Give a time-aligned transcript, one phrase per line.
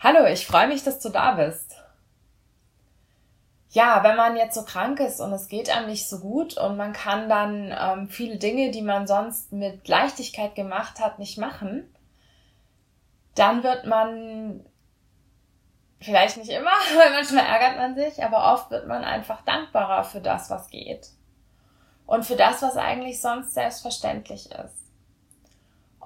[0.00, 1.74] Hallo, ich freue mich, dass du da bist.
[3.70, 6.76] Ja, wenn man jetzt so krank ist und es geht einem nicht so gut und
[6.76, 11.92] man kann dann ähm, viele Dinge, die man sonst mit Leichtigkeit gemacht hat, nicht machen,
[13.34, 14.64] dann wird man
[16.00, 20.20] vielleicht nicht immer, weil manchmal ärgert man sich, aber oft wird man einfach dankbarer für
[20.20, 21.08] das, was geht.
[22.06, 24.87] Und für das, was eigentlich sonst selbstverständlich ist.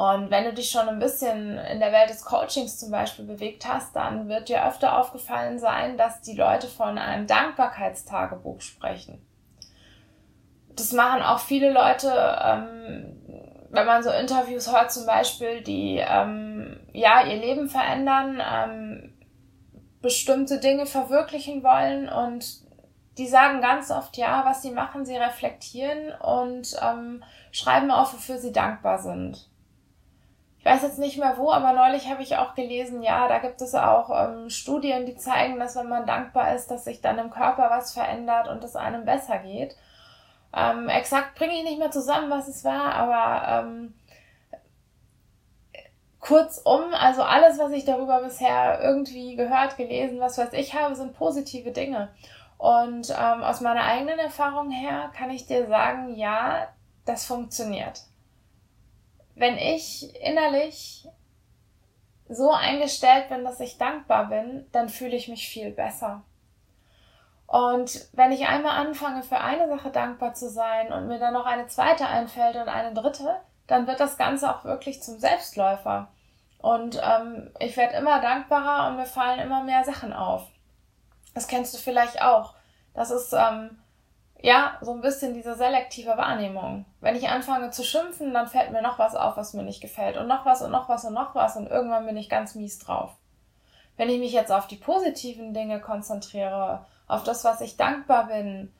[0.00, 3.68] Und wenn du dich schon ein bisschen in der Welt des Coachings zum Beispiel bewegt
[3.68, 9.20] hast, dann wird dir öfter aufgefallen sein, dass die Leute von einem Dankbarkeitstagebuch sprechen.
[10.70, 12.10] Das machen auch viele Leute,
[12.42, 13.14] ähm,
[13.68, 19.12] wenn man so Interviews hört zum Beispiel, die ähm, ja ihr Leben verändern, ähm,
[20.00, 22.46] bestimmte Dinge verwirklichen wollen und
[23.18, 27.22] die sagen ganz oft ja, was sie machen, sie reflektieren und ähm,
[27.52, 29.50] schreiben auf, wofür sie dankbar sind
[30.60, 33.62] ich weiß jetzt nicht mehr wo, aber neulich habe ich auch gelesen, ja, da gibt
[33.62, 37.30] es auch ähm, Studien, die zeigen, dass wenn man dankbar ist, dass sich dann im
[37.30, 39.74] Körper was verändert und es einem besser geht.
[40.54, 43.94] Ähm, exakt bringe ich nicht mehr zusammen, was es war, aber ähm,
[46.20, 51.14] kurzum, also alles, was ich darüber bisher irgendwie gehört, gelesen, was weiß ich habe, sind
[51.14, 52.10] positive Dinge.
[52.58, 56.68] Und ähm, aus meiner eigenen Erfahrung her kann ich dir sagen, ja,
[57.06, 58.02] das funktioniert
[59.40, 61.08] wenn ich innerlich
[62.28, 66.22] so eingestellt bin, dass ich dankbar bin, dann fühle ich mich viel besser.
[67.46, 71.46] Und wenn ich einmal anfange, für eine Sache dankbar zu sein und mir dann noch
[71.46, 76.08] eine zweite einfällt und eine dritte, dann wird das Ganze auch wirklich zum Selbstläufer.
[76.58, 80.46] Und ähm, ich werde immer dankbarer und mir fallen immer mehr Sachen auf.
[81.34, 82.54] Das kennst du vielleicht auch.
[82.92, 83.78] Das ist ähm,
[84.42, 86.86] ja, so ein bisschen diese selektive Wahrnehmung.
[87.00, 90.16] Wenn ich anfange zu schimpfen, dann fällt mir noch was auf, was mir nicht gefällt.
[90.16, 91.56] Und noch was und noch was und noch was.
[91.56, 93.12] Und irgendwann bin ich ganz mies drauf.
[93.96, 98.72] Wenn ich mich jetzt auf die positiven Dinge konzentriere, auf das, was ich dankbar bin,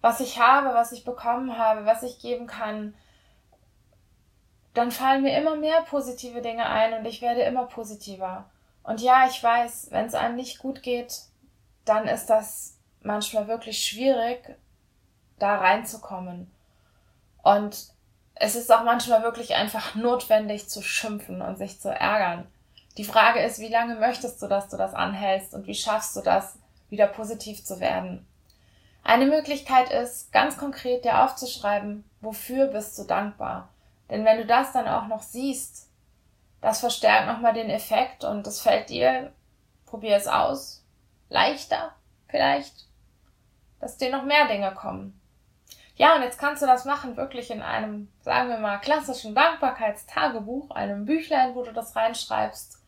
[0.00, 2.94] was ich habe, was ich bekommen habe, was ich geben kann,
[4.74, 8.50] dann fallen mir immer mehr positive Dinge ein und ich werde immer positiver.
[8.82, 11.20] Und ja, ich weiß, wenn es einem nicht gut geht,
[11.84, 14.56] dann ist das manchmal wirklich schwierig,
[15.38, 16.50] da reinzukommen.
[17.42, 17.88] Und
[18.34, 22.46] es ist auch manchmal wirklich einfach notwendig zu schimpfen und sich zu ärgern.
[22.96, 26.20] Die Frage ist, wie lange möchtest du, dass du das anhältst und wie schaffst du
[26.20, 26.58] das,
[26.90, 28.26] wieder positiv zu werden?
[29.02, 33.68] Eine Möglichkeit ist, ganz konkret dir aufzuschreiben, wofür bist du dankbar.
[34.10, 35.90] Denn wenn du das dann auch noch siehst,
[36.60, 39.32] das verstärkt nochmal den Effekt und es fällt dir,
[39.84, 40.82] probier es aus,
[41.28, 41.92] leichter
[42.28, 42.86] vielleicht,
[43.80, 45.20] dass dir noch mehr Dinge kommen.
[45.96, 50.70] Ja, und jetzt kannst du das machen, wirklich in einem, sagen wir mal, klassischen Dankbarkeitstagebuch,
[50.72, 52.82] einem Büchlein, wo du das reinschreibst.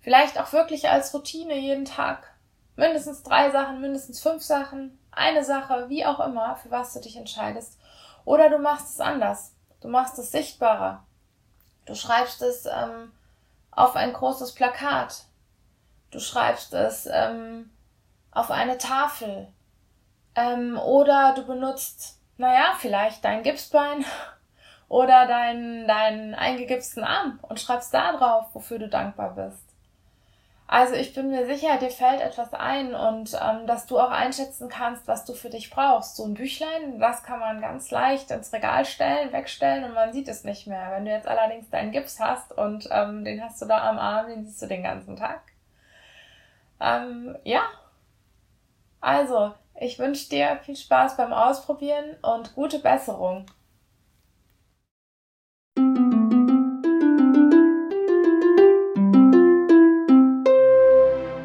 [0.00, 2.34] Vielleicht auch wirklich als Routine jeden Tag.
[2.74, 7.16] Mindestens drei Sachen, mindestens fünf Sachen, eine Sache, wie auch immer, für was du dich
[7.16, 7.78] entscheidest.
[8.24, 9.54] Oder du machst es anders.
[9.80, 11.04] Du machst es sichtbarer.
[11.86, 13.12] Du schreibst es ähm,
[13.70, 15.24] auf ein großes Plakat.
[16.10, 17.70] Du schreibst es ähm,
[18.32, 19.48] auf eine Tafel.
[20.34, 24.04] Ähm, oder du benutzt naja, vielleicht dein Gipsbein
[24.88, 29.68] oder deinen dein eingegipsten Arm und schreibst da drauf, wofür du dankbar bist.
[30.70, 34.68] Also ich bin mir sicher, dir fällt etwas ein und ähm, dass du auch einschätzen
[34.68, 36.16] kannst, was du für dich brauchst.
[36.16, 40.28] So ein Büchlein, das kann man ganz leicht ins Regal stellen, wegstellen und man sieht
[40.28, 40.90] es nicht mehr.
[40.90, 44.28] Wenn du jetzt allerdings deinen Gips hast und ähm, den hast du da am Arm,
[44.28, 45.40] den siehst du den ganzen Tag.
[46.80, 47.62] Ähm, ja.
[49.00, 53.46] Also, ich wünsche dir viel Spaß beim Ausprobieren und gute Besserung.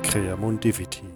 [0.03, 1.12] Creamon Diviti